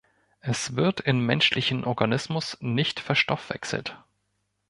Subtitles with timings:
[0.39, 3.95] Es wird im menschlichen Organismus nicht verstoffwechselt.